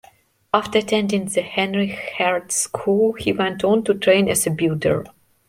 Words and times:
After 0.51 0.79
attending 0.79 1.25
the 1.25 1.43
"Heinrich-Hertz" 1.43 2.55
School, 2.55 3.13
he 3.13 3.31
went 3.31 3.63
on 3.63 3.83
to 3.83 3.93
train 3.93 4.29
as 4.29 4.47
a 4.47 4.49
builder. 4.49 5.05